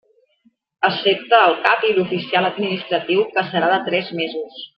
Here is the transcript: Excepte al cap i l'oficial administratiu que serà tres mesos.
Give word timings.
Excepte 0.87 1.37
al 1.39 1.53
cap 1.65 1.85
i 1.89 1.91
l'oficial 1.99 2.47
administratiu 2.49 3.27
que 3.37 3.45
serà 3.53 3.71
tres 3.91 4.11
mesos. 4.23 4.59